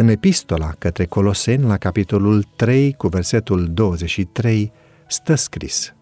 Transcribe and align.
În 0.00 0.08
epistola 0.08 0.70
către 0.78 1.04
Coloseni, 1.04 1.64
la 1.64 1.76
capitolul 1.76 2.42
3, 2.56 2.92
cu 2.92 3.08
versetul 3.08 3.68
23, 3.72 4.72
stă 5.06 5.34
scris 5.34 5.94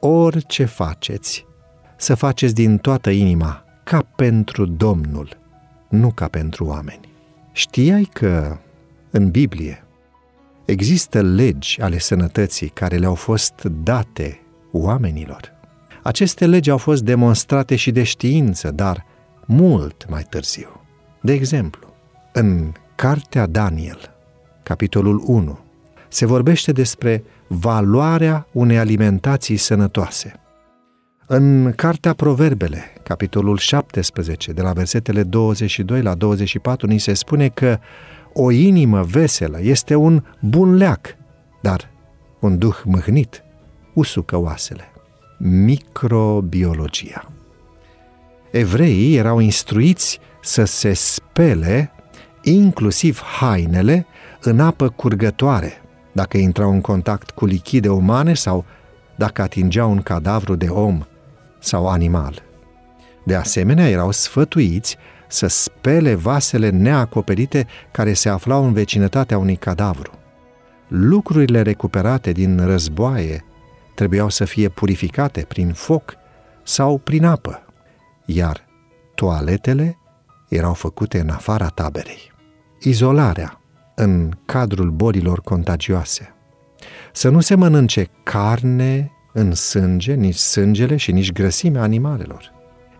Orice 0.00 0.64
faceți, 0.64 1.46
să 1.96 2.14
faceți 2.14 2.54
din 2.54 2.78
toată 2.78 3.10
inima, 3.10 3.64
ca 3.84 4.02
pentru 4.16 4.66
Domnul, 4.66 5.38
nu 5.88 6.10
ca 6.10 6.28
pentru 6.28 6.64
oameni. 6.64 7.12
Știai 7.52 8.08
că 8.12 8.58
în 9.10 9.30
Biblie 9.30 9.84
există 10.64 11.22
legi 11.22 11.80
ale 11.80 11.98
sănătății 11.98 12.68
care 12.68 12.96
le-au 12.96 13.14
fost 13.14 13.62
date 13.62 14.40
oamenilor? 14.70 15.52
Aceste 16.02 16.46
legi 16.46 16.70
au 16.70 16.78
fost 16.78 17.02
demonstrate 17.02 17.76
și 17.76 17.90
de 17.90 18.02
știință, 18.02 18.70
dar 18.70 19.04
mult 19.46 20.06
mai 20.08 20.22
târziu. 20.22 20.80
De 21.20 21.32
exemplu, 21.32 21.94
în 22.32 22.72
Cartea 22.94 23.46
Daniel, 23.46 24.14
capitolul 24.62 25.22
1, 25.26 25.58
se 26.08 26.26
vorbește 26.26 26.72
despre 26.72 27.24
valoarea 27.48 28.46
unei 28.52 28.78
alimentații 28.78 29.56
sănătoase. 29.56 30.32
În 31.26 31.72
Cartea 31.76 32.12
Proverbele, 32.12 32.92
capitolul 33.02 33.56
17, 33.56 34.52
de 34.52 34.62
la 34.62 34.72
versetele 34.72 35.22
22 35.22 36.02
la 36.02 36.14
24, 36.14 36.86
ni 36.86 36.98
se 36.98 37.14
spune 37.14 37.48
că 37.48 37.78
o 38.32 38.50
inimă 38.50 39.02
veselă 39.02 39.58
este 39.60 39.94
un 39.94 40.22
bun 40.40 40.74
leac, 40.74 41.16
dar 41.60 41.90
un 42.40 42.58
duh 42.58 42.76
mâhnit 42.84 43.42
usucă 43.94 44.36
oasele. 44.36 44.92
Microbiologia. 45.38 47.32
Evreii 48.50 49.16
erau 49.16 49.38
instruiți 49.38 50.18
să 50.42 50.64
se 50.64 50.92
spele 50.92 51.92
inclusiv 52.42 53.20
hainele 53.20 54.06
în 54.40 54.60
apă 54.60 54.88
curgătoare, 54.88 55.72
dacă 56.12 56.36
intrau 56.36 56.70
în 56.70 56.80
contact 56.80 57.30
cu 57.30 57.46
lichide 57.46 57.88
umane 57.88 58.34
sau 58.34 58.64
dacă 59.16 59.42
atingeau 59.42 59.90
un 59.90 60.02
cadavru 60.02 60.54
de 60.54 60.66
om 60.66 61.00
sau 61.58 61.88
animal. 61.88 62.42
De 63.24 63.34
asemenea, 63.34 63.88
erau 63.88 64.10
sfătuiți 64.10 64.96
să 65.28 65.46
spele 65.46 66.14
vasele 66.14 66.68
neacoperite 66.68 67.66
care 67.90 68.12
se 68.12 68.28
aflau 68.28 68.64
în 68.64 68.72
vecinătatea 68.72 69.38
unui 69.38 69.56
cadavru. 69.56 70.10
Lucrurile 70.88 71.62
recuperate 71.62 72.32
din 72.32 72.64
războaie 72.64 73.44
trebuiau 73.94 74.28
să 74.28 74.44
fie 74.44 74.68
purificate 74.68 75.44
prin 75.48 75.72
foc 75.72 76.14
sau 76.62 76.98
prin 76.98 77.24
apă, 77.24 77.62
iar 78.24 78.64
toaletele 79.14 79.96
erau 80.54 80.74
făcute 80.74 81.20
în 81.20 81.28
afara 81.28 81.68
taberei. 81.68 82.32
Izolarea 82.80 83.60
în 83.94 84.30
cadrul 84.44 84.90
bolilor 84.90 85.40
contagioase. 85.40 86.34
Să 87.12 87.28
nu 87.28 87.40
se 87.40 87.54
mănânce 87.54 88.08
carne 88.22 89.10
în 89.32 89.54
sânge, 89.54 90.14
nici 90.14 90.34
sângele 90.34 90.96
și 90.96 91.12
nici 91.12 91.32
grăsimea 91.32 91.82
animalelor. 91.82 92.52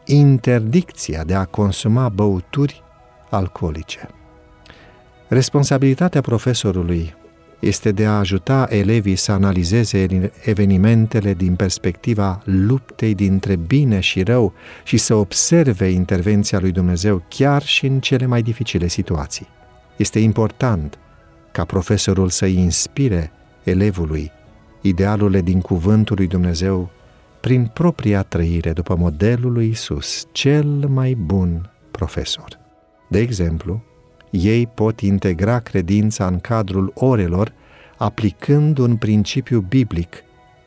Interdicția 0.04 1.24
de 1.24 1.34
a 1.34 1.44
consuma 1.44 2.08
băuturi 2.08 2.82
alcoolice. 3.30 4.08
Responsabilitatea 5.28 6.20
profesorului 6.20 7.14
este 7.62 7.92
de 7.92 8.06
a 8.06 8.18
ajuta 8.18 8.66
elevii 8.70 9.16
să 9.16 9.32
analizeze 9.32 10.30
evenimentele 10.44 11.34
din 11.34 11.54
perspectiva 11.54 12.42
luptei 12.44 13.14
dintre 13.14 13.56
bine 13.56 14.00
și 14.00 14.22
rău 14.22 14.52
și 14.84 14.96
să 14.96 15.14
observe 15.14 15.88
intervenția 15.88 16.58
lui 16.58 16.70
Dumnezeu 16.70 17.22
chiar 17.28 17.62
și 17.62 17.86
în 17.86 18.00
cele 18.00 18.26
mai 18.26 18.42
dificile 18.42 18.88
situații. 18.88 19.48
Este 19.96 20.18
important 20.18 20.98
ca 21.52 21.64
profesorul 21.64 22.28
să 22.28 22.46
inspire 22.46 23.32
elevului 23.62 24.30
idealurile 24.80 25.40
din 25.40 25.60
cuvântul 25.60 26.16
lui 26.16 26.26
Dumnezeu 26.26 26.90
prin 27.40 27.70
propria 27.72 28.22
trăire 28.22 28.72
după 28.72 28.96
modelul 28.96 29.52
lui 29.52 29.68
Isus, 29.68 30.26
cel 30.32 30.86
mai 30.88 31.14
bun 31.14 31.70
profesor. 31.90 32.58
De 33.08 33.18
exemplu, 33.18 33.82
ei 34.32 34.66
pot 34.66 35.00
integra 35.00 35.58
credința 35.58 36.26
în 36.26 36.38
cadrul 36.38 36.92
orelor, 36.94 37.52
aplicând 37.96 38.78
un 38.78 38.96
principiu 38.96 39.60
biblic 39.60 40.24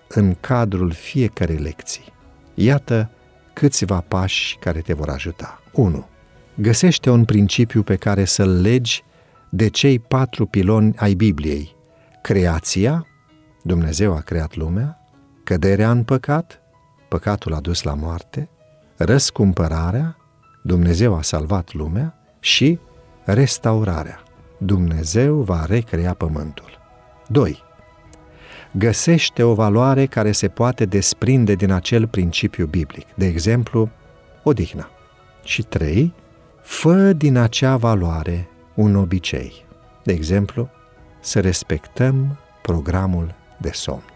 în 0.07 0.35
cadrul 0.39 0.91
fiecarei 0.91 1.57
lecții. 1.57 2.13
Iată 2.53 3.09
câțiva 3.53 4.03
pași 4.07 4.57
care 4.59 4.79
te 4.79 4.93
vor 4.93 5.09
ajuta. 5.09 5.61
1. 5.73 6.07
Găsește 6.55 7.09
un 7.09 7.25
principiu 7.25 7.83
pe 7.83 7.95
care 7.95 8.25
să-l 8.25 8.61
legi 8.61 9.03
de 9.49 9.67
cei 9.67 9.99
patru 9.99 10.45
piloni 10.45 10.93
ai 10.97 11.13
Bibliei. 11.13 11.75
Creația, 12.21 13.05
Dumnezeu 13.63 14.15
a 14.15 14.19
creat 14.19 14.55
lumea, 14.55 14.99
căderea 15.43 15.91
în 15.91 16.03
păcat, 16.03 16.61
păcatul 17.09 17.53
a 17.53 17.59
dus 17.59 17.83
la 17.83 17.93
moarte, 17.93 18.49
răscumpărarea, 18.97 20.17
Dumnezeu 20.63 21.15
a 21.15 21.21
salvat 21.21 21.73
lumea 21.73 22.17
și 22.39 22.79
restaurarea. 23.25 24.23
Dumnezeu 24.57 25.35
va 25.35 25.65
recrea 25.65 26.13
pământul. 26.13 26.79
2. 27.27 27.63
Găsește 28.71 29.43
o 29.43 29.53
valoare 29.53 30.05
care 30.05 30.31
se 30.31 30.47
poate 30.47 30.85
desprinde 30.85 31.55
din 31.55 31.71
acel 31.71 32.07
principiu 32.07 32.65
biblic, 32.65 33.07
de 33.15 33.25
exemplu, 33.25 33.89
odihna. 34.43 34.89
Și 35.43 35.63
3. 35.63 36.13
Fă 36.61 37.13
din 37.13 37.37
acea 37.37 37.77
valoare 37.77 38.47
un 38.73 38.95
obicei. 38.95 39.65
De 40.03 40.13
exemplu, 40.13 40.69
să 41.19 41.39
respectăm 41.39 42.37
programul 42.61 43.35
de 43.57 43.71
somn. 43.73 44.13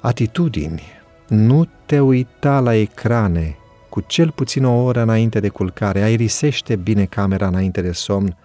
Atitudini. 0.00 0.82
Nu 1.28 1.68
te 1.86 2.00
uita 2.00 2.60
la 2.60 2.74
ecrane 2.74 3.56
cu 3.92 4.00
cel 4.00 4.30
puțin 4.30 4.64
o 4.64 4.82
oră 4.82 5.00
înainte 5.00 5.40
de 5.40 5.48
culcare, 5.48 6.00
aerisește 6.00 6.76
bine 6.76 7.04
camera 7.04 7.46
înainte 7.46 7.80
de 7.80 7.92
somn, 7.92 8.36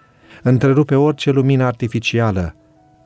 întrerupe 0.42 0.94
orice 0.94 1.30
lumină 1.30 1.64
artificială, 1.64 2.56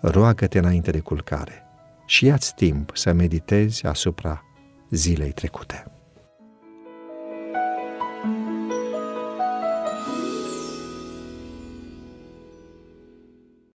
roagă-te 0.01 0.59
înainte 0.59 0.91
de 0.91 1.01
culcare 1.01 1.63
și 2.07 2.25
ia-ți 2.25 2.55
timp 2.55 2.91
să 2.95 3.13
meditezi 3.13 3.87
asupra 3.87 4.43
zilei 4.91 5.31
trecute. 5.31 5.85